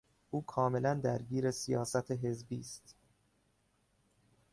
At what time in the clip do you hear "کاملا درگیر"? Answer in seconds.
0.45-1.51